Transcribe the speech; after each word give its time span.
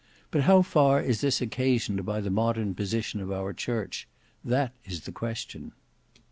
But 0.31 0.45
how 0.49 0.63
far 0.63 0.99
is 0.99 1.21
this 1.21 1.41
occasioned 1.41 2.07
by 2.07 2.21
the 2.21 2.31
modern 2.31 2.73
position 2.73 3.21
of 3.21 3.31
our 3.31 3.53
church? 3.53 4.07
That 4.43 4.73
is 4.83 5.01
the 5.01 5.11
question." 5.11 5.73